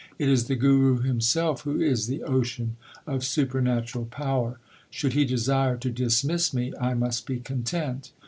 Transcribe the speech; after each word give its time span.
It 0.17 0.29
is 0.29 0.45
the 0.47 0.55
LIFE 0.55 0.57
OF 0.57 0.61
GURU 0.61 0.71
ARJAN 0.71 0.87
31 0.95 0.97
Guru 1.03 1.07
himself 1.09 1.61
who 1.61 1.79
is 1.79 2.07
the 2.07 2.23
ocean 2.23 2.75
of 3.05 3.23
supernatural 3.23 4.05
power. 4.05 4.59
Should 4.89 5.13
he 5.13 5.25
desire 5.25 5.77
to 5.77 5.91
dismiss 5.91 6.55
me, 6.55 6.73
I 6.81 6.95
must 6.95 7.27
be 7.27 7.39
content. 7.39 8.11